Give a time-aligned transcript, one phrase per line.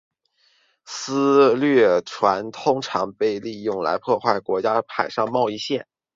[0.83, 5.87] 私掠船通常被利用来破坏敌国的海上贸易线。